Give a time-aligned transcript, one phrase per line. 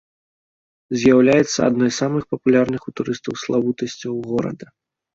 [1.01, 4.65] З'яўляецца адной з самых папулярных у турыстаў славутасцяў горада.